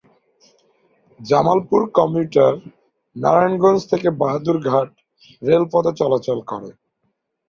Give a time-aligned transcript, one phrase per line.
[1.19, 2.53] Jamalpur commutator
[3.15, 4.89] Narayanganj-Bahadurabad ঘাট
[5.41, 6.69] রেলপথে চলাচল করে।